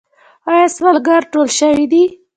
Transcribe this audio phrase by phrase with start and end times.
[0.51, 2.03] آیا سوالګر ټول شوي دي؟